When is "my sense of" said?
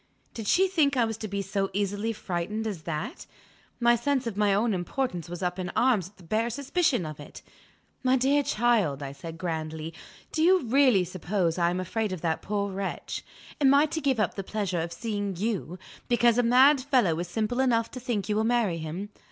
3.79-4.35